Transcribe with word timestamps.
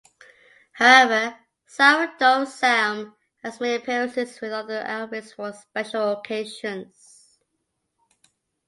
However, 0.71 1.37
Sourdough 1.67 2.45
Sam 2.45 3.13
has 3.43 3.59
made 3.59 3.79
appearances 3.83 4.41
with 4.41 4.51
other 4.51 4.81
outfits 4.81 5.33
for 5.33 5.53
special 5.53 6.13
occasions. 6.13 7.37